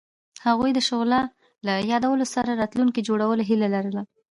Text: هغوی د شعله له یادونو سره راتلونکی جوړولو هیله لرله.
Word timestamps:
هغوی 0.45 0.71
د 0.73 0.79
شعله 0.87 1.21
له 1.65 1.73
یادونو 1.91 2.25
سره 2.33 2.51
راتلونکی 2.61 3.05
جوړولو 3.07 3.43
هیله 3.49 3.67
لرله. 3.75 4.01